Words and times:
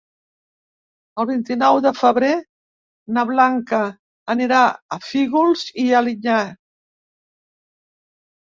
El 1.23 1.27
vint-i-nou 1.31 1.81
de 1.85 1.91
febrer 1.97 2.31
na 3.17 3.25
Blanca 3.33 3.83
anirà 4.35 4.63
a 4.97 4.99
Fígols 5.11 5.67
i 5.85 5.87
Alinyà. 6.01 6.39